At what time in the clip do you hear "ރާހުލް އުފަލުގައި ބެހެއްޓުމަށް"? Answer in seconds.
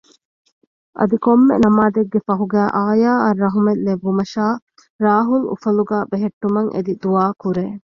5.05-6.71